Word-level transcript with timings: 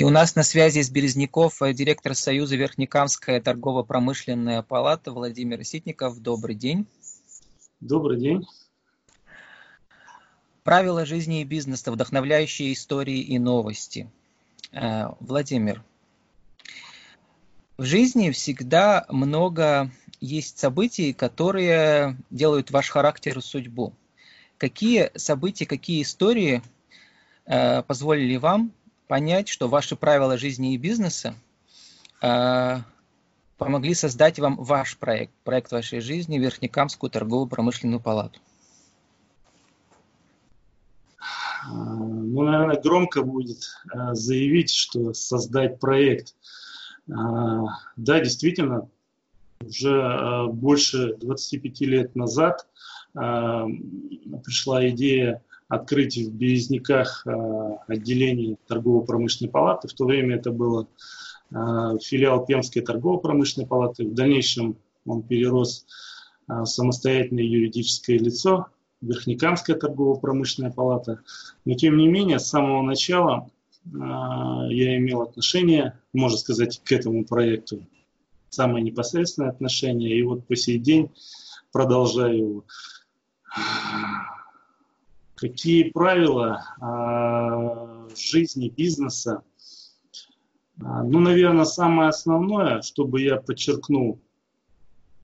И 0.00 0.02
у 0.02 0.08
нас 0.08 0.34
на 0.34 0.44
связи 0.44 0.78
из 0.78 0.88
Березняков 0.88 1.60
э, 1.60 1.74
директор 1.74 2.14
Союза 2.14 2.56
Верхнекамская 2.56 3.38
торгово-промышленная 3.38 4.62
палата 4.62 5.12
Владимир 5.12 5.62
Ситников. 5.62 6.18
Добрый 6.22 6.54
день. 6.54 6.86
Добрый 7.80 8.18
день. 8.18 8.46
Правила 10.62 11.04
жизни 11.04 11.42
и 11.42 11.44
бизнеса, 11.44 11.92
вдохновляющие 11.92 12.72
истории 12.72 13.18
и 13.18 13.38
новости. 13.38 14.10
Э, 14.72 15.08
Владимир, 15.20 15.84
в 17.76 17.84
жизни 17.84 18.30
всегда 18.30 19.04
много 19.10 19.90
есть 20.18 20.58
событий, 20.58 21.12
которые 21.12 22.16
делают 22.30 22.70
ваш 22.70 22.88
характер 22.88 23.36
и 23.36 23.42
судьбу. 23.42 23.92
Какие 24.56 25.10
события, 25.16 25.66
какие 25.66 26.00
истории 26.00 26.62
э, 27.44 27.82
позволили 27.82 28.36
вам 28.36 28.72
понять, 29.10 29.48
что 29.48 29.66
ваши 29.66 29.96
правила 29.96 30.38
жизни 30.38 30.74
и 30.74 30.76
бизнеса 30.78 31.34
э, 32.22 32.76
помогли 33.58 33.92
создать 33.94 34.38
вам 34.38 34.54
ваш 34.54 34.96
проект, 34.98 35.32
проект 35.42 35.72
вашей 35.72 35.98
жизни, 35.98 36.38
Верхнекамскую 36.38 37.10
торгово-промышленную 37.10 37.98
палату? 37.98 38.38
Ну, 41.68 42.42
наверное, 42.44 42.80
громко 42.80 43.22
будет 43.22 43.64
э, 43.92 44.14
заявить, 44.14 44.70
что 44.70 45.12
создать 45.12 45.80
проект. 45.80 46.36
Э, 47.08 47.12
да, 47.96 48.20
действительно, 48.20 48.88
уже 49.60 49.90
э, 49.90 50.46
больше 50.52 51.16
25 51.16 51.80
лет 51.80 52.14
назад 52.14 52.64
э, 53.16 53.18
пришла 54.44 54.88
идея 54.90 55.42
открыть 55.70 56.18
в 56.18 56.34
Березняках 56.34 57.26
э, 57.26 57.30
отделение 57.88 58.58
торгово-промышленной 58.66 59.50
палаты. 59.50 59.88
В 59.88 59.94
то 59.94 60.04
время 60.04 60.36
это 60.36 60.50
было 60.50 60.86
филиал 61.52 62.46
Пермской 62.46 62.82
торгово-промышленной 62.82 63.66
палаты. 63.66 64.06
В 64.06 64.14
дальнейшем 64.14 64.76
он 65.04 65.22
перерос 65.22 65.84
в 66.46 66.64
самостоятельное 66.64 67.42
юридическое 67.42 68.18
лицо, 68.18 68.68
Верхнекамская 69.00 69.74
торгово-промышленная 69.74 70.70
палата. 70.70 71.22
Но 71.64 71.74
тем 71.74 71.96
не 71.96 72.06
менее, 72.06 72.38
с 72.38 72.46
самого 72.46 72.82
начала 72.82 73.50
я 73.84 74.96
имел 74.98 75.22
отношение, 75.22 75.98
можно 76.12 76.38
сказать, 76.38 76.80
к 76.84 76.92
этому 76.92 77.24
проекту 77.24 77.84
самое 78.50 78.84
непосредственное 78.84 79.50
отношение, 79.50 80.18
и 80.18 80.22
вот 80.22 80.46
по 80.46 80.56
сей 80.56 80.78
день 80.78 81.10
продолжаю 81.72 82.64
Какие 85.40 85.90
правила 85.90 86.62
э, 86.80 88.14
жизни, 88.14 88.68
бизнеса? 88.68 89.42
А, 90.82 91.02
ну, 91.02 91.20
наверное, 91.20 91.64
самое 91.64 92.10
основное, 92.10 92.82
чтобы 92.82 93.22
я 93.22 93.36
подчеркнул, 93.36 94.20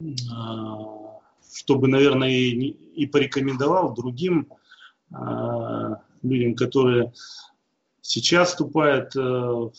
э, 0.01 0.05
чтобы, 1.55 1.89
наверное, 1.89 2.31
и, 2.31 2.51
и 2.51 3.07
порекомендовал 3.07 3.95
другим 3.95 4.49
э, 5.11 5.97
людям, 6.23 6.55
которые 6.55 7.13
сейчас 8.01 8.51
вступают 8.51 9.15
э, 9.17 9.21
в 9.21 9.73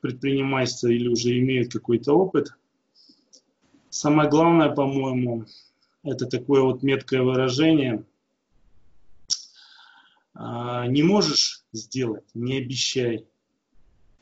предпринимательство 0.00 0.88
или 0.88 1.08
уже 1.08 1.38
имеют 1.38 1.72
какой-то 1.72 2.12
опыт, 2.12 2.52
Самое 3.90 4.30
главное, 4.30 4.70
по-моему, 4.70 5.46
это 6.04 6.26
такое 6.26 6.62
вот 6.62 6.84
меткое 6.84 7.22
выражение. 7.22 8.04
А, 10.42 10.86
не 10.86 11.02
можешь 11.02 11.64
сделать, 11.72 12.24
не 12.34 12.58
обещай. 12.58 13.26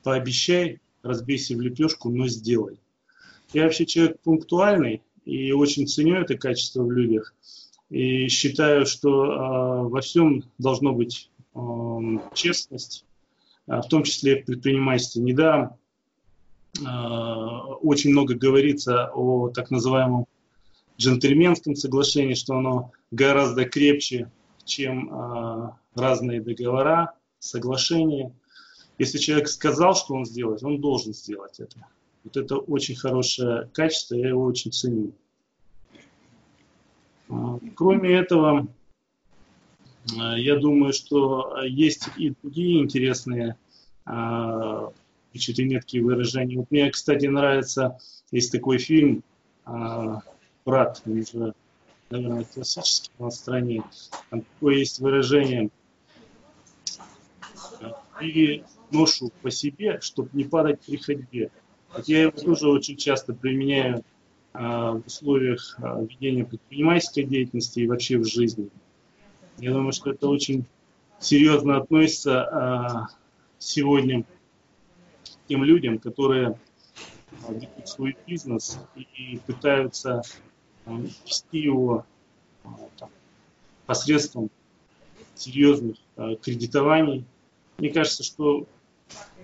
Пообещай, 0.02 0.80
разбейся 1.02 1.54
в 1.54 1.60
лепешку, 1.60 2.10
но 2.10 2.26
сделай. 2.26 2.80
Я 3.52 3.64
вообще 3.64 3.86
человек 3.86 4.20
пунктуальный 4.20 5.02
и 5.24 5.52
очень 5.52 5.86
ценю 5.86 6.16
это 6.16 6.36
качество 6.36 6.82
в 6.82 6.90
людях. 6.90 7.34
И 7.90 8.28
считаю, 8.28 8.84
что 8.84 9.24
э, 9.24 9.88
во 9.88 10.00
всем 10.00 10.44
должно 10.58 10.92
быть 10.92 11.30
э, 11.54 11.58
честность, 12.34 13.04
в 13.66 13.88
том 13.88 14.02
числе 14.02 14.42
в 14.42 14.46
предпринимательстве. 14.46 15.22
Недаром 15.22 15.78
Э, 16.80 17.74
очень 17.80 18.10
много 18.10 18.34
говорится 18.34 19.10
о 19.14 19.48
так 19.48 19.70
называемом 19.70 20.26
джентльменском 20.98 21.74
соглашении, 21.74 22.34
что 22.34 22.56
оно 22.56 22.92
гораздо 23.10 23.64
крепче, 23.64 24.30
чем 24.68 25.12
э, 25.12 25.70
разные 25.94 26.40
договора, 26.40 27.14
соглашения. 27.38 28.32
Если 28.98 29.18
человек 29.18 29.48
сказал, 29.48 29.94
что 29.94 30.14
он 30.14 30.24
сделает, 30.24 30.62
он 30.62 30.80
должен 30.80 31.14
сделать 31.14 31.58
это. 31.60 31.86
Вот 32.24 32.36
это 32.36 32.56
очень 32.56 32.96
хорошее 32.96 33.68
качество, 33.72 34.14
я 34.14 34.28
его 34.28 34.44
очень 34.44 34.72
ценю. 34.72 35.12
Э, 37.28 37.58
кроме 37.74 38.16
этого, 38.16 38.68
я 40.36 40.56
думаю, 40.56 40.92
что 40.94 41.60
есть 41.64 42.08
и 42.16 42.32
другие 42.42 42.80
интересные 42.80 43.58
значит, 44.04 45.58
и 45.58 45.64
меткие 45.64 46.02
выражения. 46.02 46.56
Вот 46.56 46.70
мне, 46.70 46.90
кстати, 46.90 47.26
нравится, 47.26 47.98
есть 48.30 48.52
такой 48.52 48.78
фильм 48.78 49.22
а, 49.64 50.22
«Брат», 50.64 51.02
он 51.04 51.54
наверное, 52.10 52.44
классический 52.44 53.10
на 53.18 53.30
стране. 53.30 53.82
Там 54.30 54.42
такое 54.42 54.76
есть 54.76 54.98
выражение 54.98 55.70
«И 58.20 58.64
ношу 58.90 59.30
по 59.42 59.50
себе, 59.50 60.00
чтобы 60.00 60.30
не 60.32 60.44
падать 60.44 60.80
при 60.80 60.96
ходьбе». 60.96 61.50
Вот 61.94 62.08
я 62.08 62.22
его 62.22 62.32
тоже 62.32 62.68
очень 62.68 62.96
часто 62.96 63.32
применяю 63.32 64.04
а, 64.52 64.92
в 64.92 65.06
условиях 65.06 65.78
а, 65.80 66.00
ведения 66.00 66.44
предпринимательской 66.44 67.24
деятельности 67.24 67.80
и 67.80 67.86
вообще 67.86 68.18
в 68.18 68.26
жизни. 68.26 68.68
Я 69.58 69.72
думаю, 69.72 69.92
что 69.92 70.10
это 70.10 70.28
очень 70.28 70.64
серьезно 71.20 71.76
относится 71.78 72.42
а, 72.42 73.06
сегодня 73.58 74.24
тем 75.46 75.64
людям, 75.64 75.98
которые 75.98 76.58
ведут 77.48 77.88
свой 77.88 78.16
бизнес 78.26 78.78
и 78.96 79.40
пытаются 79.46 80.22
вести 80.96 81.58
его 81.58 82.06
а, 82.64 82.68
там, 82.98 83.10
посредством 83.86 84.50
серьезных 85.34 85.96
кредитований. 86.42 87.24
Мне 87.78 87.90
кажется, 87.90 88.24
что 88.24 88.66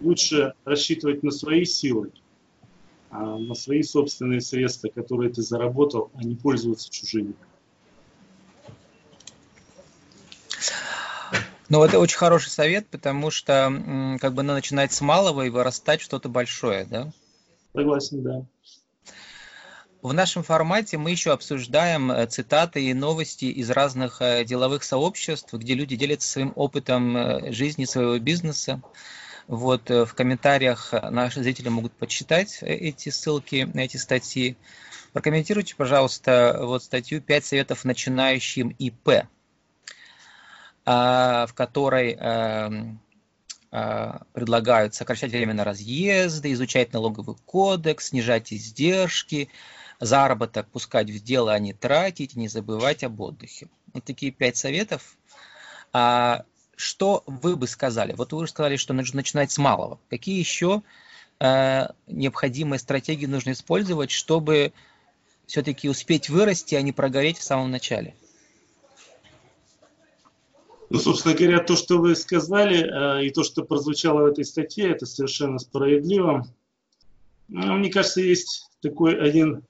лучше 0.00 0.54
рассчитывать 0.64 1.22
на 1.22 1.30
свои 1.30 1.64
силы, 1.64 2.12
на 3.10 3.54
свои 3.54 3.82
собственные 3.82 4.40
средства, 4.40 4.88
которые 4.88 5.32
ты 5.32 5.42
заработал, 5.42 6.10
а 6.14 6.24
не 6.24 6.34
пользоваться 6.34 6.90
чужими. 6.90 7.34
Ну, 11.68 11.82
это 11.82 11.98
очень 11.98 12.18
хороший 12.18 12.50
совет, 12.50 12.88
потому 12.88 13.30
что 13.30 14.18
как 14.20 14.34
бы 14.34 14.42
надо 14.42 14.56
начинать 14.56 14.92
с 14.92 15.00
малого 15.00 15.42
и 15.42 15.50
вырастать 15.50 16.00
что-то 16.00 16.28
большое, 16.28 16.84
да? 16.86 17.12
Согласен, 17.72 18.22
да. 18.22 18.44
В 20.04 20.12
нашем 20.12 20.42
формате 20.42 20.98
мы 20.98 21.12
еще 21.12 21.32
обсуждаем 21.32 22.12
э, 22.12 22.26
цитаты 22.26 22.84
и 22.84 22.92
новости 22.92 23.46
из 23.46 23.70
разных 23.70 24.20
э, 24.20 24.44
деловых 24.44 24.84
сообществ, 24.84 25.54
где 25.54 25.72
люди 25.72 25.96
делятся 25.96 26.28
своим 26.28 26.52
опытом 26.56 27.16
э, 27.16 27.52
жизни, 27.52 27.86
своего 27.86 28.18
бизнеса. 28.18 28.82
Вот 29.46 29.88
в 29.88 30.08
комментариях 30.08 30.92
наши 30.92 31.42
зрители 31.42 31.70
могут 31.70 31.94
почитать 31.94 32.58
эти 32.60 33.08
ссылки 33.08 33.66
эти 33.72 33.96
статьи. 33.96 34.58
Прокомментируйте, 35.14 35.74
пожалуйста, 35.74 36.58
вот 36.60 36.84
статью 36.84 37.20
«5 37.20 37.40
советов 37.42 37.84
начинающим 37.86 38.76
ИП». 38.78 39.26
В 40.84 41.50
которой 41.54 42.18
предлагают 43.70 44.94
сокращать 44.94 45.30
время 45.30 45.54
на 45.54 45.64
разъезды, 45.64 46.52
изучать 46.52 46.92
налоговый 46.92 47.36
кодекс, 47.46 48.08
снижать 48.08 48.52
издержки, 48.52 49.50
заработок 50.00 50.68
пускать 50.68 51.10
в 51.10 51.22
дело, 51.22 51.52
а 51.52 51.58
не 51.58 51.72
тратить, 51.72 52.36
не 52.36 52.48
забывать 52.48 53.04
об 53.04 53.20
отдыхе. 53.20 53.68
Вот 53.92 54.04
такие 54.04 54.32
пять 54.32 54.56
советов. 54.56 55.16
А 55.92 56.44
что 56.76 57.22
вы 57.26 57.56
бы 57.56 57.66
сказали? 57.66 58.12
Вот 58.12 58.32
вы 58.32 58.46
сказали, 58.48 58.76
что 58.76 58.94
нужно 58.94 59.18
начинать 59.18 59.50
с 59.50 59.58
малого. 59.58 60.00
Какие 60.10 60.38
еще 60.38 60.82
э, 61.40 61.88
необходимые 62.06 62.78
стратегии 62.78 63.26
нужно 63.26 63.52
использовать, 63.52 64.10
чтобы 64.10 64.72
все-таки 65.46 65.88
успеть 65.88 66.28
вырасти, 66.28 66.74
а 66.74 66.82
не 66.82 66.92
прогореть 66.92 67.38
в 67.38 67.42
самом 67.42 67.70
начале? 67.70 68.14
Ну, 70.90 70.98
собственно 70.98 71.34
говоря, 71.34 71.60
то, 71.60 71.76
что 71.76 71.98
вы 71.98 72.14
сказали, 72.14 73.20
э, 73.20 73.26
и 73.26 73.30
то, 73.30 73.42
что 73.42 73.64
прозвучало 73.64 74.22
в 74.22 74.26
этой 74.26 74.44
статье, 74.44 74.90
это 74.90 75.06
совершенно 75.06 75.58
справедливо. 75.58 76.46
Ну, 77.48 77.74
мне 77.74 77.90
кажется, 77.90 78.20
есть 78.20 78.70
такой 78.80 79.18
один 79.20 79.64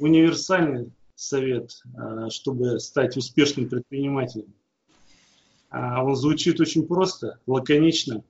универсальный 0.00 0.92
совет, 1.14 1.82
э, 1.84 2.30
чтобы 2.30 2.80
стать 2.80 3.16
успешным 3.16 3.68
предпринимателем. 3.68 4.52
А, 5.68 6.04
он 6.04 6.16
звучит 6.16 6.60
очень 6.60 6.86
просто, 6.86 7.38
лаконично. 7.46 8.24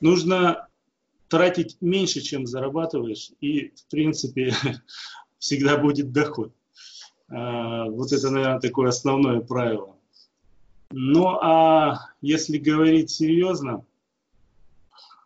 Нужно 0.00 0.68
тратить 1.28 1.76
меньше, 1.80 2.20
чем 2.20 2.46
зарабатываешь, 2.46 3.32
и, 3.40 3.68
в 3.70 3.86
принципе, 3.90 4.54
всегда 5.38 5.76
будет 5.76 6.12
доход. 6.12 6.52
А, 7.28 7.86
вот 7.86 8.12
это, 8.12 8.30
наверное, 8.30 8.60
такое 8.60 8.88
основное 8.88 9.40
правило. 9.40 9.96
Ну, 10.90 11.28
а 11.42 11.98
если 12.20 12.58
говорить 12.58 13.10
серьезно, 13.10 13.84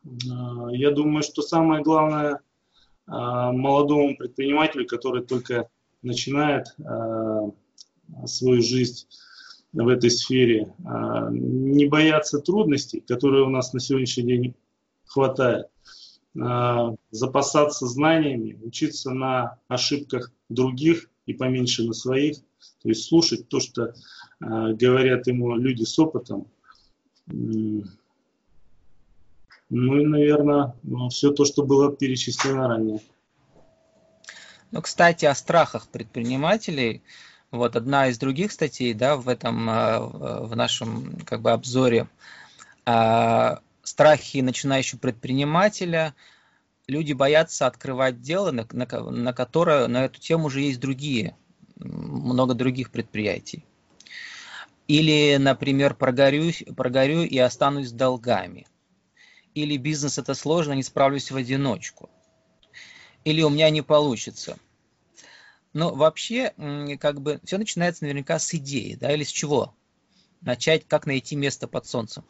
а, 0.05 0.71
я 0.71 0.91
думаю, 0.91 1.23
что 1.23 1.43
самое 1.43 1.83
главное 1.83 2.35
а, 2.35 2.41
молодому 3.11 4.17
предпринимателю, 4.17 4.87
который 4.87 5.25
только 5.25 5.69
начинает 6.03 6.69
свою 8.27 8.63
жизнь 8.63 9.07
в 9.73 9.89
этой 9.89 10.11
сфере, 10.11 10.73
не 11.31 11.87
бояться 11.87 12.39
трудностей, 12.39 13.01
которые 13.01 13.45
у 13.45 13.51
нас 13.51 13.73
на 13.73 13.81
сегодняшний 13.81 14.25
день 14.25 14.55
хватает, 15.05 15.67
запасаться 17.11 17.87
знаниями, 17.87 18.59
учиться 18.63 19.11
на 19.11 19.59
ошибках 19.69 20.33
других 20.49 21.11
и 21.27 21.35
поменьше 21.35 21.85
на 21.85 21.93
своих, 21.93 22.39
то 22.83 22.89
есть 22.89 23.05
слушать 23.05 23.49
то, 23.49 23.59
что 23.59 23.95
говорят 24.41 25.27
ему 25.27 25.57
люди 25.57 25.83
с 25.83 25.99
опытом, 25.99 26.47
ну 29.71 30.01
и, 30.01 30.05
наверное, 30.05 30.75
ну, 30.83 31.09
все 31.09 31.31
то, 31.31 31.45
что 31.45 31.63
было 31.63 31.95
перечислено 31.95 32.67
ранее. 32.67 33.01
Ну, 34.73 34.83
кстати, 34.83 35.25
о 35.25 35.35
страхах 35.35 35.87
предпринимателей. 35.89 37.03
Вот 37.53 37.77
одна 37.77 38.09
из 38.09 38.19
других 38.19 38.53
статей, 38.53 38.95
да, 38.95 39.17
в 39.17 39.29
этом, 39.29 39.69
э, 39.71 39.99
в 40.47 40.57
нашем, 40.57 41.19
как 41.25 41.41
бы, 41.41 41.53
обзоре. 41.53 42.09
А, 42.85 43.61
страхи 43.83 44.39
начинающего 44.39 44.99
предпринимателя. 44.99 46.15
Люди 46.89 47.13
боятся 47.13 47.67
открывать 47.67 48.21
дело, 48.21 48.51
на, 48.51 48.67
на, 48.73 48.87
на 49.11 49.33
которое, 49.33 49.87
на 49.87 50.05
эту 50.05 50.21
тему 50.21 50.47
уже 50.47 50.63
есть 50.63 50.81
другие, 50.81 51.37
много 51.77 52.55
других 52.55 52.91
предприятий. 52.91 53.65
Или, 54.89 55.37
например, 55.39 55.95
прогорю, 55.95 56.51
прогорю 56.77 57.23
и 57.23 57.39
останусь 57.39 57.91
с 57.91 57.93
долгами– 57.93 58.67
или 59.61 59.77
бизнес 59.77 60.19
это 60.19 60.35
сложно, 60.35 60.73
не 60.73 60.83
справлюсь 60.83 61.31
в 61.31 61.37
одиночку, 61.37 62.11
или 63.25 63.43
у 63.43 63.51
меня 63.51 63.71
не 63.71 63.83
получится. 63.83 64.59
Но 65.73 65.95
вообще, 65.95 66.53
как 67.01 67.21
бы, 67.21 67.41
все 67.45 67.59
начинается 67.59 68.05
наверняка 68.05 68.39
с 68.39 68.53
идеи, 68.55 68.97
да, 69.01 69.13
или 69.13 69.23
с 69.23 69.29
чего? 69.29 69.75
Начать, 70.41 70.87
как 70.89 71.07
найти 71.07 71.37
место 71.37 71.69
под 71.69 71.87
солнцем. 71.87 72.25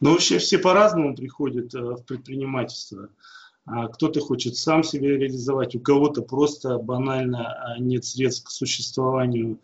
Ну, 0.00 0.10
вообще 0.10 0.38
все 0.38 0.58
по-разному 0.58 1.14
приходят 1.14 1.72
э, 1.74 1.80
в 1.80 2.02
предпринимательство. 2.02 3.08
А 3.64 3.86
кто-то 3.86 4.20
хочет 4.20 4.56
сам 4.56 4.82
себя 4.82 5.10
реализовать, 5.10 5.76
у 5.76 5.80
кого-то 5.80 6.22
просто 6.22 6.78
банально 6.78 7.52
а, 7.52 7.78
нет 7.78 8.04
средств 8.04 8.48
к 8.48 8.50
существованию, 8.50 9.60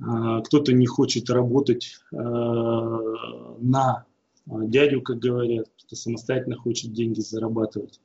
а, 0.00 0.40
кто-то 0.42 0.72
не 0.72 0.86
хочет 0.86 1.28
работать 1.28 1.98
э, 2.12 2.16
на 2.16 4.04
дядю, 4.46 5.02
как 5.02 5.18
говорят, 5.18 5.68
кто 5.84 5.96
самостоятельно 5.96 6.56
хочет 6.56 6.92
деньги 6.92 7.20
зарабатывать. 7.20 8.00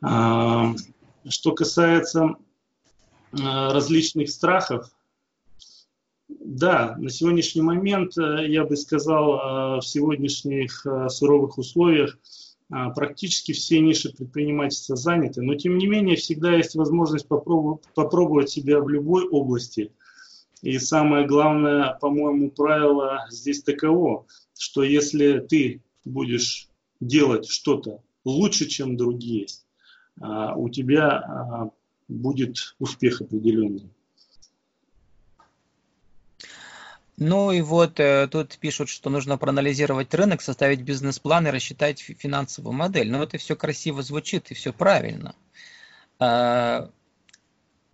А, 0.00 0.74
что 1.28 1.52
касается 1.52 2.36
а, 3.32 3.72
различных 3.72 4.30
страхов, 4.30 4.90
да, 6.28 6.94
на 6.98 7.10
сегодняшний 7.10 7.62
момент, 7.62 8.16
э, 8.18 8.46
я 8.48 8.64
бы 8.64 8.76
сказал, 8.76 9.80
в 9.80 9.82
сегодняшних 9.82 10.86
суровых 11.08 11.56
условиях 11.56 12.18
практически 12.68 13.52
все 13.52 13.80
ниши 13.80 14.12
предпринимательства 14.12 14.94
заняты, 14.94 15.40
но 15.40 15.54
тем 15.54 15.78
не 15.78 15.86
менее 15.86 16.16
всегда 16.16 16.54
есть 16.54 16.74
возможность 16.74 17.26
попробовать, 17.28 17.82
попробовать 17.94 18.50
себя 18.50 18.78
в 18.80 18.90
любой 18.90 19.26
области. 19.26 19.90
И 20.60 20.78
самое 20.78 21.26
главное, 21.26 21.96
по-моему, 21.98 22.50
правило 22.50 23.26
здесь 23.30 23.62
таково 23.62 24.26
что 24.58 24.82
если 24.82 25.38
ты 25.38 25.80
будешь 26.04 26.68
делать 27.00 27.48
что-то 27.48 28.02
лучше, 28.24 28.66
чем 28.66 28.96
другие, 28.96 29.46
а, 30.20 30.54
у 30.54 30.68
тебя 30.68 31.10
а, 31.10 31.70
будет 32.08 32.74
успех 32.78 33.20
определенный. 33.20 33.90
Ну 37.20 37.50
и 37.50 37.60
вот 37.62 37.98
э, 37.98 38.28
тут 38.30 38.58
пишут, 38.58 38.88
что 38.88 39.10
нужно 39.10 39.38
проанализировать 39.38 40.14
рынок, 40.14 40.40
составить 40.40 40.82
бизнес-план 40.82 41.48
и 41.48 41.50
рассчитать 41.50 41.98
финансовую 42.00 42.74
модель. 42.74 43.10
Но 43.10 43.20
это 43.24 43.38
все 43.38 43.56
красиво 43.56 44.02
звучит 44.02 44.52
и 44.52 44.54
все 44.54 44.72
правильно. 44.72 45.34
А, 46.20 46.90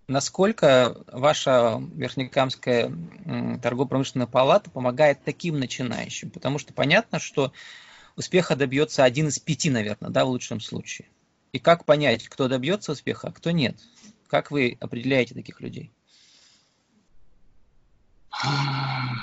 насколько 0.06 1.04
ваша 1.10 1.80
Верхнекамская 1.94 2.92
торгово-промышленная 3.62 4.26
палата 4.26 4.70
помогает 4.70 5.24
таким 5.24 5.58
начинающим? 5.58 6.30
Потому 6.30 6.58
что 6.58 6.72
понятно, 6.72 7.18
что 7.18 7.52
успеха 8.16 8.56
добьется 8.56 9.04
один 9.04 9.28
из 9.28 9.38
пяти, 9.38 9.70
наверное, 9.70 10.10
да, 10.10 10.24
в 10.24 10.28
лучшем 10.28 10.60
случае. 10.60 11.08
И 11.52 11.58
как 11.58 11.84
понять, 11.84 12.28
кто 12.28 12.48
добьется 12.48 12.92
успеха, 12.92 13.28
а 13.28 13.32
кто 13.32 13.50
нет? 13.50 13.76
Как 14.28 14.50
вы 14.50 14.76
определяете 14.80 15.34
таких 15.34 15.60
людей? 15.60 15.90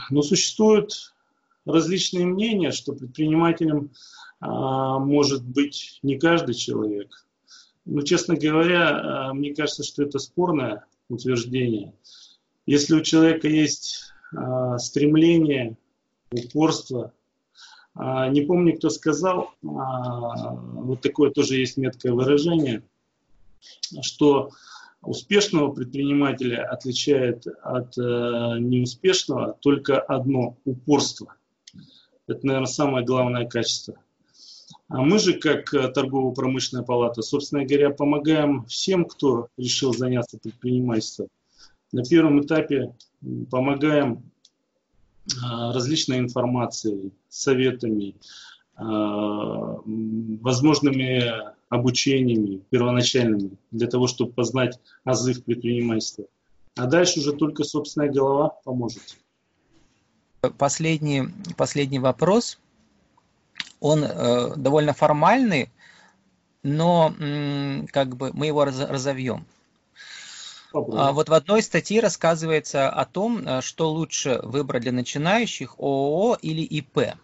Ну, 0.10 0.22
существуют 0.22 1.13
различные 1.66 2.25
мнения, 2.25 2.72
что 2.72 2.94
предпринимателем 2.94 3.92
а, 4.39 5.00
может 5.00 5.44
быть 5.44 6.00
не 6.01 6.18
каждый 6.18 6.56
человек. 6.56 7.25
Ну, 7.86 8.04
честно 8.04 8.36
говоря, 8.36 9.30
э, 9.31 9.33
мне 9.33 9.56
кажется, 9.56 9.83
что 9.83 10.04
это 10.04 10.19
спорное 10.19 10.86
утверждение. 11.10 11.94
Если 12.66 12.95
у 12.95 13.01
человека 13.01 13.48
есть 13.48 14.13
э, 14.33 14.78
стремление, 14.78 15.78
упорство, 16.31 17.12
э, 17.95 18.30
не 18.30 18.42
помню, 18.42 18.78
кто 18.78 18.89
сказал, 18.89 19.51
вот 19.62 21.01
такое 21.01 21.31
тоже 21.31 21.57
есть 21.57 21.78
меткое 21.78 22.13
выражение, 22.13 22.83
что 24.01 24.51
успешного 25.01 25.72
предпринимателя 25.72 26.63
отличает 26.69 27.48
от 27.63 27.98
неуспешного 27.98 29.57
только 29.60 30.00
одно– 30.00 30.57
упорство. 30.66 31.36
Это, 32.28 32.45
наверное, 32.45 32.68
самое 32.68 33.04
главное 33.04 33.47
качество– 33.47 33.95
а 34.92 35.02
мы 35.02 35.19
же, 35.19 35.40
как 35.40 35.74
э, 35.74 35.88
торгово-промышленная 35.88 36.83
палата, 36.83 37.21
собственно 37.21 37.66
говоря, 37.66 37.92
помогаем 37.92 38.66
всем, 38.66 39.06
кто 39.06 39.48
решил 39.56 39.94
заняться 39.94 40.38
предпринимательством. 40.38 41.30
На 41.94 42.04
первом 42.04 42.42
этапе 42.42 42.94
помогаем 43.50 44.24
а, 45.44 45.71
различной 45.71 46.19
информацией, 46.19 47.14
советами, 47.30 48.16
а, 48.76 49.78
возможными 49.86 51.24
обучениями 51.69 52.62
первоначальными 52.69 53.52
для 53.71 53.88
того, 53.88 54.07
чтобы 54.07 54.33
познать 54.33 54.78
азы 55.06 55.33
в 55.33 55.44
предпринимательстве. 55.45 56.26
А 56.76 56.86
дальше 56.86 57.19
уже 57.19 57.31
только 57.31 57.64
собственная 57.64 58.12
голова 58.12 58.50
поможет. 58.66 59.18
Последний, 60.57 61.24
последний 61.56 62.00
вопрос– 62.00 62.60
он 63.81 64.06
э, 64.06 64.56
довольно 64.56 64.94
формальный, 64.94 65.69
но 66.64 67.14
как 67.92 68.16
бы 68.16 68.31
мы 68.33 68.45
его 68.45 68.64
раз, 68.64 68.80
разовьем. 68.80 69.45
А, 70.73 71.11
вот 71.11 71.28
в 71.28 71.33
одной 71.33 71.61
статье 71.64 72.00
рассказывается 72.00 72.90
о 72.90 73.06
том, 73.06 73.45
э, 73.45 73.61
что 73.61 73.92
лучше 73.92 74.40
выбрать 74.44 74.83
для 74.83 74.94
начинающих 74.94 75.76
ООО 75.80 76.38
или 76.42 76.61
ИП. 76.61 77.16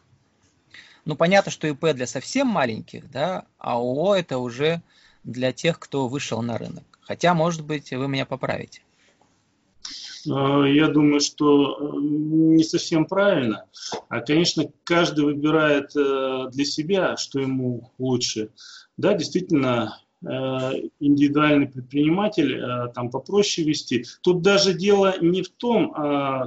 Ну, 1.05 1.15
понятно, 1.15 1.51
что 1.51 1.67
ИП 1.67 1.93
для 1.93 2.07
совсем 2.07 2.47
маленьких, 2.47 3.09
да, 3.09 3.45
а 3.57 3.75
ООО 3.75 4.15
это 4.15 4.39
уже 4.39 4.81
для 5.23 5.53
тех, 5.53 5.79
кто 5.79 6.07
вышел 6.07 6.41
на 6.41 6.57
рынок. 6.57 6.83
Хотя, 7.01 7.33
может 7.33 7.63
быть, 7.63 7.91
вы 7.91 8.07
меня 8.07 8.25
поправите. 8.25 8.81
Э, 10.27 10.65
я 10.67 10.87
думаю, 10.87 11.19
что 11.19 11.77
э, 11.79 11.99
не 11.99 12.63
совсем 12.63 13.05
правильно. 13.05 13.65
А, 14.09 14.21
конечно, 14.21 14.65
каждый 14.83 15.25
выбирает 15.25 15.95
э, 15.95 16.49
для 16.51 16.65
себя, 16.65 17.17
что 17.17 17.39
ему 17.39 17.91
лучше. 17.97 18.51
Да, 18.97 19.13
действительно, 19.13 19.99
индивидуальный 20.99 21.67
предприниматель 21.67 22.89
там 22.95 23.11
попроще 23.11 23.67
вести. 23.67 24.03
Тут 24.23 24.41
даже 24.41 24.73
дело 24.73 25.13
не 25.21 25.43
в 25.43 25.49
том, 25.49 25.93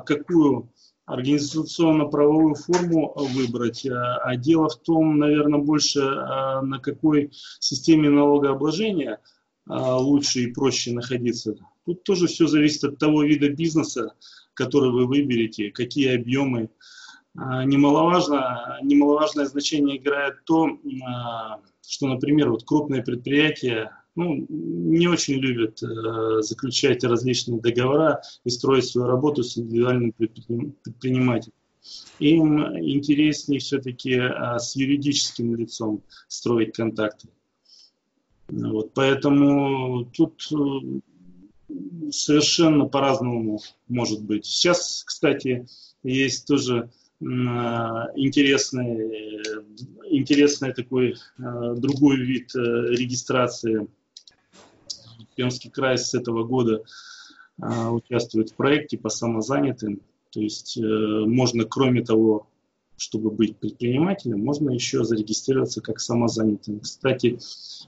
какую 0.04 0.72
организационно-правовую 1.06 2.56
форму 2.56 3.14
выбрать, 3.14 3.86
а 3.88 4.34
дело 4.34 4.70
в 4.70 4.76
том, 4.80 5.18
наверное, 5.18 5.60
больше 5.60 6.00
на 6.00 6.80
какой 6.82 7.30
системе 7.60 8.10
налогообложения 8.10 9.20
лучше 9.66 10.40
и 10.40 10.52
проще 10.52 10.92
находиться. 10.92 11.54
Тут 11.90 12.04
тоже 12.04 12.28
все 12.28 12.46
зависит 12.46 12.84
от 12.84 12.98
того 12.98 13.24
вида 13.24 13.48
бизнеса, 13.48 14.14
который 14.54 14.92
вы 14.92 15.06
выберете, 15.06 15.72
какие 15.72 16.14
объемы, 16.14 16.70
немаловажно, 17.34 18.78
немаловажное 18.80 19.46
значение 19.46 19.96
играет 19.96 20.44
то, 20.44 20.68
что, 21.84 22.06
например, 22.06 22.50
вот 22.50 22.62
крупные 22.62 23.02
предприятия 23.02 23.90
ну, 24.14 24.46
не 24.48 25.08
очень 25.08 25.34
любят 25.34 25.82
э, 25.82 26.42
заключать 26.42 27.02
различные 27.02 27.60
договора 27.60 28.22
и 28.44 28.50
строить 28.50 28.84
свою 28.86 29.08
работу 29.08 29.42
с 29.42 29.58
индивидуальным 29.58 30.12
предпринимателем. 30.12 31.54
Им 32.20 32.60
интереснее 32.78 33.58
все-таки 33.58 34.12
э, 34.12 34.58
с 34.60 34.76
юридическим 34.76 35.56
лицом 35.56 36.04
строить 36.28 36.72
контакты. 36.72 37.30
Вот, 38.50 38.94
поэтому 38.94 40.06
тут 40.06 40.42
э, 40.52 40.56
совершенно 42.10 42.86
по-разному 42.86 43.60
может 43.88 44.22
быть. 44.22 44.46
Сейчас, 44.46 45.04
кстати, 45.06 45.66
есть 46.02 46.46
тоже 46.46 46.90
интересный, 47.20 49.42
интересный 50.10 50.72
такой 50.72 51.16
другой 51.36 52.16
вид 52.16 52.54
регистрации 52.54 53.86
Пермский 55.36 55.70
край 55.70 55.98
с 55.98 56.14
этого 56.14 56.44
года 56.44 56.82
участвует 57.58 58.50
в 58.50 58.54
проекте 58.54 58.98
по 58.98 59.10
самозанятым. 59.10 60.00
То 60.30 60.40
есть 60.40 60.78
э, 60.78 60.80
можно, 60.80 61.64
кроме 61.64 62.02
того, 62.02 62.48
чтобы 63.00 63.30
быть 63.30 63.56
предпринимателем, 63.56 64.44
можно 64.44 64.70
еще 64.70 65.04
зарегистрироваться 65.04 65.80
как 65.80 66.00
самозанятым. 66.00 66.80
Кстати, 66.80 67.38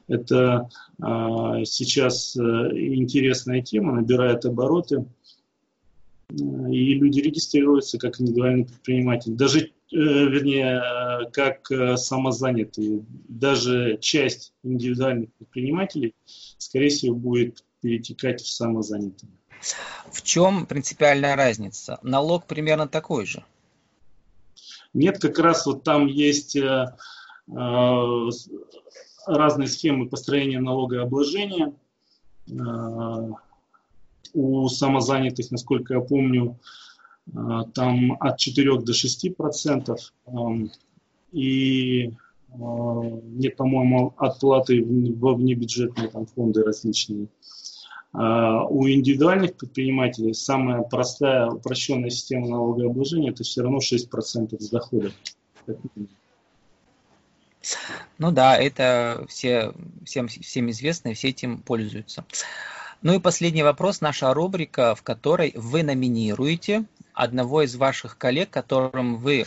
это 0.09 0.71
а, 1.01 1.65
сейчас 1.65 2.35
э, 2.37 2.41
интересная 2.41 3.61
тема, 3.61 3.93
набирает 3.93 4.47
обороты, 4.47 5.05
и 6.31 6.95
люди 6.95 7.21
регистрируются 7.21 7.99
как 7.99 8.21
индивидуальный 8.21 8.65
предприниматель. 8.65 9.33
Даже 9.33 9.71
Э, 9.93 9.97
вернее, 9.97 11.29
как 11.33 11.71
э, 11.71 11.99
самозанятые, 11.99 13.05
даже 13.29 13.99
часть 14.01 14.55
индивидуальных 14.63 15.31
предпринимателей, 15.35 16.15
скорее 16.57 16.89
всего, 16.89 17.15
будет 17.15 17.63
перетекать 17.83 18.41
в 18.41 18.49
самозанятые. 18.49 19.31
В 20.11 20.23
чем 20.23 20.65
принципиальная 20.65 21.37
разница? 21.37 21.99
Налог 22.03 22.47
примерно 22.47 22.89
такой 22.89 23.27
же. 23.27 23.45
Нет, 24.95 25.19
как 25.21 25.39
раз 25.39 25.67
вот 25.67 25.85
там 25.85 26.07
есть 26.07 26.57
э, 26.57 26.87
разные 29.27 29.69
схемы 29.69 30.09
построения 30.09 30.61
налогообложения. 30.61 31.75
У 34.35 34.69
самозанятых, 34.69 35.51
насколько 35.51 35.95
я 35.95 36.01
помню, 36.01 36.59
там 37.75 38.17
от 38.21 38.39
4 38.39 38.81
до 38.81 38.93
6 38.93 39.37
процентов. 39.37 40.13
И 41.33 42.13
а, 42.61 43.03
нет, 43.25 43.57
по-моему, 43.57 44.15
отплаты 44.17 44.85
во 44.85 45.35
внебюджетные 45.35 46.09
там, 46.09 46.27
фонды 46.27 46.63
различные. 46.63 47.25
А 47.25 47.29
у 48.15 48.89
индивидуальных 48.89 49.57
предпринимателей 49.57 50.35
самая 50.35 50.83
простая, 50.83 51.47
упрощенная 51.47 52.11
система 52.11 52.49
налогообложения 52.49 53.31
это 53.31 53.43
все 53.43 53.63
равно 53.63 53.79
6% 53.79 54.59
с 54.59 54.69
дохода. 54.69 55.13
Ну 58.19 58.33
да, 58.33 58.57
это 58.57 59.25
все, 59.29 59.73
всем, 60.05 60.29
всем 60.29 60.71
известно, 60.71 61.15
все 61.15 61.29
этим 61.29 61.59
пользуются. 61.59 62.25
Ну 63.03 63.15
и 63.15 63.19
последний 63.19 63.63
вопрос, 63.63 64.01
наша 64.01 64.33
рубрика, 64.35 64.95
в 64.95 65.03
которой 65.03 65.53
вы 65.57 65.83
номинируете 65.83 66.85
одного 67.15 67.63
из 67.63 67.75
ваших 67.77 68.19
коллег, 68.19 68.51
которым 68.51 69.17
вы, 69.17 69.45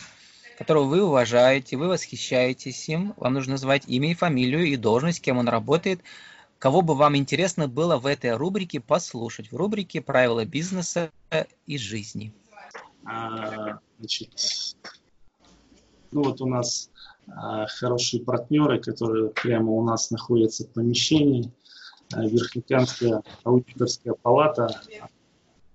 которого 0.58 0.86
вы 0.86 1.04
уважаете, 1.04 1.78
вы 1.78 1.88
восхищаетесь 1.88 2.90
им, 2.90 3.14
вам 3.18 3.34
нужно 3.34 3.54
назвать 3.54 3.84
имя 3.88 4.12
и 4.12 4.16
фамилию 4.16 4.66
и 4.66 4.76
должность, 4.76 5.22
кем 5.22 5.38
он 5.38 5.48
работает, 5.48 6.02
кого 6.66 6.82
бы 6.82 6.96
вам 6.96 7.16
интересно 7.16 7.68
было 7.68 7.98
в 7.98 8.08
этой 8.08 8.36
рубрике 8.36 8.80
послушать, 8.80 9.52
в 9.52 9.56
рубрике 9.56 10.02
«Правила 10.02 10.46
бизнеса 10.46 11.12
и 11.68 11.78
жизни». 11.78 12.34
А, 13.06 13.78
значит, 14.00 14.76
ну 16.12 16.24
вот 16.24 16.42
у 16.42 16.48
нас 16.48 16.90
а, 17.28 17.68
хорошие 17.68 18.24
партнеры, 18.24 18.82
которые 18.82 19.30
прямо 19.30 19.74
у 19.74 19.84
нас 19.86 20.10
находятся 20.10 20.64
в 20.64 20.72
помещении. 20.72 21.52
А, 22.12 22.26
Верхнекамская 22.26 23.22
аудиторская 23.44 24.16
палата, 24.16 24.68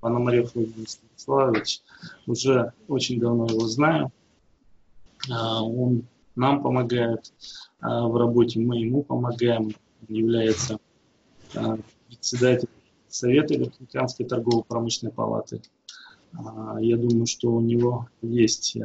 Пономарев 0.01 0.57
Владимир 0.57 0.89
Станиславович. 0.89 1.83
Уже 2.27 2.73
очень 2.89 3.21
давно 3.21 3.47
его 3.47 3.69
знаю. 3.69 4.11
А, 5.31 5.63
он 5.63 6.09
нам 6.35 6.65
помогает 6.65 7.33
а, 7.79 8.09
в 8.09 8.17
работе, 8.17 8.59
мы 8.59 8.79
ему 8.79 9.05
помогаем. 9.05 9.73
Он 10.09 10.15
является 10.15 10.79
а, 11.55 11.79
председателем 12.09 12.73
Совета 13.09 13.55
Республиканской 13.55 14.27
торгово-промышленной 14.27 15.13
палаты. 15.13 15.63
Я 16.81 16.97
думаю, 16.97 17.27
что 17.27 17.51
у 17.51 17.61
него 17.61 18.09
есть 18.23 18.77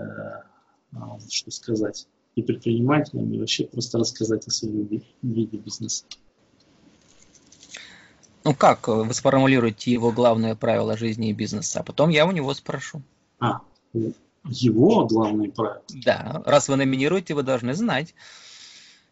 что 1.30 1.52
сказать 1.52 2.08
и 2.36 2.42
предпринимателям, 2.42 3.32
и 3.32 3.40
вообще 3.40 3.66
просто 3.66 3.98
рассказать 3.98 4.48
о 4.48 4.52
своем 4.52 4.88
виде 5.22 5.58
бизнеса. 5.58 6.06
Ну 8.44 8.54
как 8.54 8.88
вы 8.88 9.12
сформулируете 9.14 9.92
его 9.92 10.12
главное 10.12 10.56
правило 10.56 10.98
жизни 10.98 11.30
и 11.30 11.34
бизнеса? 11.34 11.80
А 11.80 11.84
потом 11.84 12.10
я 12.10 12.28
у 12.28 12.32
него 12.32 12.54
спрошу. 12.54 13.02
А, 13.40 13.62
его 14.44 15.08
главные 15.08 15.52
правила? 15.52 15.82
Да, 15.90 16.44
раз 16.46 16.68
вы 16.68 16.76
номинируете, 16.76 17.34
вы 17.34 17.44
должны 17.44 17.74
знать. 17.74 18.14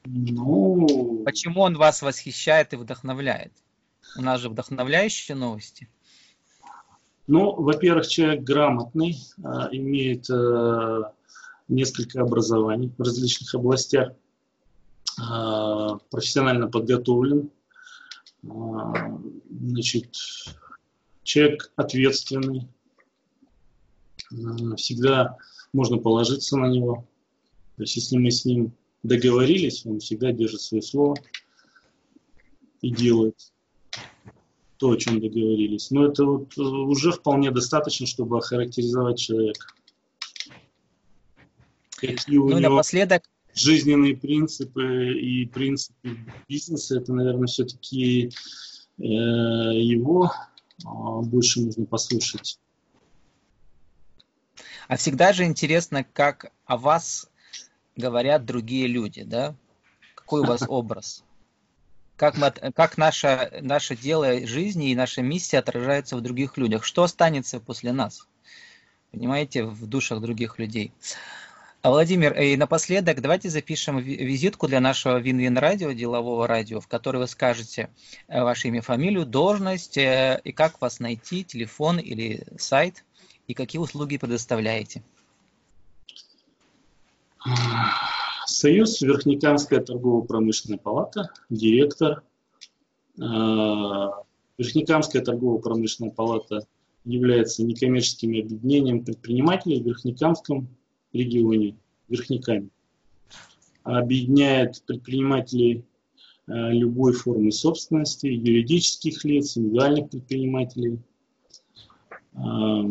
Ну... 0.05 1.23
Почему 1.25 1.61
он 1.61 1.77
вас 1.77 2.01
восхищает 2.01 2.73
и 2.73 2.77
вдохновляет? 2.77 3.53
У 4.17 4.21
нас 4.21 4.41
же 4.41 4.49
вдохновляющие 4.49 5.35
новости. 5.35 5.89
Ну, 7.27 7.53
во-первых, 7.53 8.07
человек 8.07 8.43
грамотный, 8.43 9.17
а, 9.43 9.69
имеет 9.71 10.29
а, 10.29 11.13
несколько 11.69 12.21
образований 12.21 12.91
в 12.97 13.01
различных 13.01 13.55
областях, 13.55 14.13
а, 15.21 15.97
профессионально 16.11 16.67
подготовлен, 16.67 17.49
а, 18.49 19.19
значит, 19.49 20.15
человек 21.23 21.71
ответственный, 21.77 22.67
всегда 24.75 25.37
можно 25.71 25.97
положиться 25.97 26.57
на 26.57 26.65
него. 26.65 27.07
То 27.77 27.83
есть, 27.83 27.95
если 27.95 28.17
мы 28.17 28.31
с 28.31 28.43
ним 28.43 28.73
договорились, 29.03 29.85
он 29.85 29.99
всегда 29.99 30.31
держит 30.31 30.61
свое 30.61 30.81
слово 30.81 31.15
и 32.81 32.89
делает 32.89 33.53
то, 34.77 34.91
о 34.91 34.97
чем 34.97 35.21
договорились. 35.21 35.91
Но 35.91 36.05
это 36.07 36.25
вот 36.25 36.57
уже 36.57 37.11
вполне 37.11 37.51
достаточно, 37.51 38.07
чтобы 38.07 38.37
охарактеризовать 38.37 39.19
человека. 39.19 39.67
Какие 41.91 42.37
у 42.37 42.49
ну, 42.49 42.59
него 42.59 42.71
напоследок 42.71 43.23
жизненные 43.53 44.17
принципы 44.17 45.13
и 45.13 45.45
принципы 45.45 46.17
бизнеса, 46.49 46.97
это, 46.97 47.13
наверное, 47.13 47.47
все-таки 47.47 48.31
э, 48.97 49.01
его 49.01 50.31
э, 50.83 50.87
больше 51.21 51.61
нужно 51.61 51.85
послушать. 51.85 52.59
А 54.87 54.97
всегда 54.97 55.33
же 55.33 55.45
интересно, 55.45 56.03
как 56.03 56.51
о 56.65 56.77
вас 56.77 57.29
говорят 57.95 58.45
другие 58.45 58.87
люди, 58.87 59.23
да? 59.23 59.55
Какой 60.15 60.41
у 60.41 60.45
вас 60.45 60.63
образ? 60.67 61.23
Как, 62.15 62.37
мы, 62.37 62.51
как 62.51 62.97
наше, 62.97 63.59
наше 63.61 63.95
дело 63.95 64.45
жизни 64.45 64.91
и 64.91 64.95
наша 64.95 65.21
миссия 65.21 65.59
отражается 65.59 66.15
в 66.15 66.21
других 66.21 66.57
людях? 66.57 66.83
Что 66.83 67.03
останется 67.03 67.59
после 67.59 67.91
нас? 67.91 68.27
Понимаете, 69.11 69.63
в 69.63 69.85
душах 69.87 70.21
других 70.21 70.59
людей. 70.59 70.91
А, 71.81 71.89
Владимир, 71.89 72.33
и 72.39 72.55
напоследок 72.55 73.19
давайте 73.19 73.49
запишем 73.49 73.97
визитку 73.97 74.67
для 74.67 74.79
нашего 74.79 75.19
Вин-Вин 75.19 75.57
радио, 75.57 75.91
делового 75.91 76.47
радио, 76.47 76.79
в 76.79 76.87
которой 76.87 77.17
вы 77.17 77.27
скажете 77.27 77.89
э, 78.29 78.41
ваше 78.41 78.69
имя, 78.69 78.81
фамилию, 78.81 79.25
должность 79.25 79.97
э, 79.97 80.39
и 80.45 80.53
как 80.53 80.79
вас 80.79 81.01
найти, 81.01 81.43
телефон 81.43 81.99
или 81.99 82.45
сайт, 82.57 83.03
и 83.47 83.53
какие 83.53 83.81
услуги 83.81 84.17
предоставляете. 84.17 85.03
Союз, 88.45 89.01
Верхнекамская 89.01 89.81
торгово-промышленная 89.81 90.77
палата, 90.77 91.31
директор. 91.49 92.23
Э, 93.19 93.21
Верхнекамская 94.57 95.21
торгово-промышленная 95.21 96.13
палата 96.13 96.65
является 97.03 97.63
некоммерческим 97.63 98.29
объединением 98.29 99.03
предпринимателей 99.03 99.81
в 99.81 99.85
Верхнекамском 99.85 100.67
регионе 101.11 101.75
Верхняками. 102.07 102.69
Объединяет 103.83 104.81
предпринимателей 104.85 105.83
э, 106.47 106.71
любой 106.71 107.13
формы 107.13 107.51
собственности, 107.51 108.27
юридических 108.27 109.23
лиц, 109.25 109.57
индивидуальных 109.57 110.09
предпринимателей. 110.09 110.99
Э, 112.35 112.83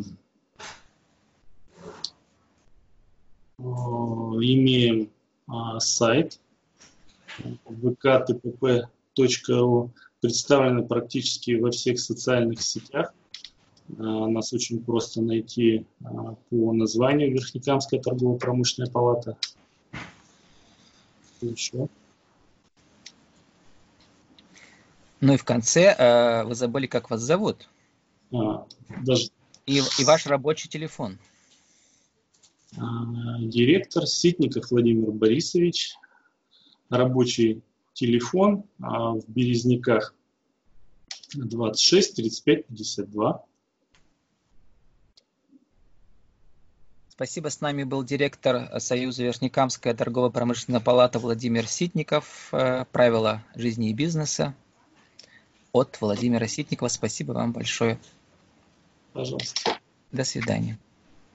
имеем 3.63 5.11
сайт 5.79 6.39
vktpp.ru, 7.67 8.87
представлены 10.21 10.83
практически 10.85 11.53
во 11.59 11.71
всех 11.71 11.99
социальных 12.01 12.63
сетях. 12.63 13.13
Нас 13.89 14.53
очень 14.53 14.83
просто 14.83 15.21
найти 15.21 15.87
по 16.51 16.73
названию 16.73 17.33
Верхнекамская 17.33 18.01
торгово-промышленная 18.01 18.91
палата. 18.91 19.37
Еще. 21.41 21.89
Ну 25.21 25.35
и 25.35 25.37
в 25.37 25.45
конце 25.45 25.95
э, 25.97 26.45
вы 26.45 26.55
забыли, 26.55 26.87
как 26.87 27.11
вас 27.11 27.21
зовут. 27.21 27.69
А, 28.33 28.67
даже... 29.05 29.29
и, 29.67 29.81
и 29.99 30.05
ваш 30.05 30.27
рабочий 30.27 30.69
телефон. 30.69 31.19
А, 32.79 33.39
директор 33.41 34.07
Ситников 34.07 34.71
Владимир 34.71 35.11
Борисович. 35.11 35.95
Рабочий 36.89 37.63
телефон 37.93 38.65
а, 38.81 39.13
в 39.13 39.29
Березняках 39.29 40.15
26 41.35 42.17
35 42.17 42.67
52. 42.67 43.45
Спасибо. 47.09 47.49
С 47.51 47.61
нами 47.61 47.85
был 47.85 48.03
директор 48.03 48.81
Союза 48.81 49.23
Верхнекамская 49.23 49.95
торгово-промышленная 49.95 50.81
палата 50.81 51.19
Владимир 51.19 51.67
Ситников. 51.67 52.49
Э, 52.53 52.85
правила 52.91 53.45
жизни 53.55 53.91
и 53.91 53.95
бизнеса 53.95 54.55
от 55.73 56.01
Владимира 56.01 56.49
Ситникова. 56.49 56.89
Спасибо 56.89 57.33
вам 57.33 57.53
большое. 57.53 57.99
Пожалуйста. 59.13 59.79
До 60.11 60.25
свидания. 60.25 60.79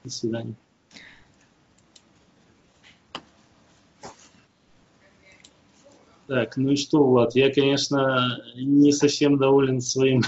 До 0.04 0.10
свидания. 0.10 0.54
Так, 6.28 6.58
ну 6.58 6.72
и 6.72 6.76
что, 6.76 7.02
Влад, 7.02 7.34
я, 7.34 7.50
конечно, 7.50 8.42
не 8.54 8.92
совсем 8.92 9.38
доволен 9.38 9.80
своим 9.80 10.20